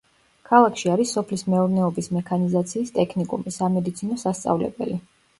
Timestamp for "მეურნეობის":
1.53-2.07